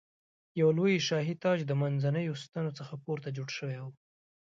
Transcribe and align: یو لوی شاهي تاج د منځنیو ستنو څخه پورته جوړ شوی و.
یو 0.59 0.69
لوی 0.77 0.95
شاهي 1.07 1.35
تاج 1.43 1.59
د 1.67 1.71
منځنیو 1.81 2.39
ستنو 2.43 2.71
څخه 2.79 2.93
پورته 3.03 3.29
جوړ 3.37 3.49
شوی 3.57 3.77
و. 3.81 3.85